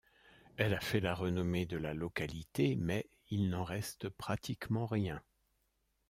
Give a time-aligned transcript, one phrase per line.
[0.57, 5.21] Elle a fait la renommée de la localité mais il n’en reste pratiquement rien.